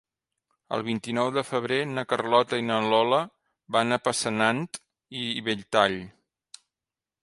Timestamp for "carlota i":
2.15-2.67